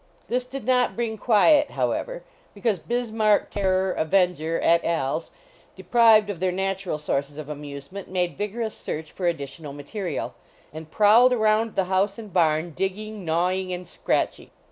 This 0.29 0.45
did 0.47 0.65
not 0.65 0.95
bring 0.95 1.15
quiet, 1.15 1.69
however, 1.69 2.23
because 2.55 2.79
Bismarck, 2.79 3.51
Terror, 3.51 3.91
Avenger, 3.93 4.59
et 4.63 4.83
a/s, 4.83 5.29
deprived 5.75 6.31
of 6.31 6.39
their 6.39 6.51
natural 6.51 6.97
sources 6.97 7.37
of 7.37 7.49
amusement, 7.49 8.07
m.uk 8.07 8.31
vigorous 8.35 8.73
search 8.75 9.11
for 9.11 9.27
additional 9.27 9.73
material, 9.73 10.33
and 10.73 10.89
prowled 10.89 11.33
around 11.33 11.75
the 11.75 11.83
house 11.83 12.17
and 12.17 12.33
barn 12.33 12.71
digging, 12.71 13.23
gnawing 13.25 13.71
and 13.71 13.87
scratching. 13.87 14.49